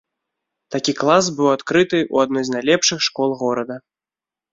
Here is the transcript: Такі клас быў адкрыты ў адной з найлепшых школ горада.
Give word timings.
Такі 0.75 0.93
клас 1.01 1.25
быў 1.39 1.47
адкрыты 1.55 1.99
ў 2.13 2.29
адной 2.29 2.43
з 2.47 2.55
найлепшых 2.55 2.99
школ 3.09 3.29
горада. 3.43 3.77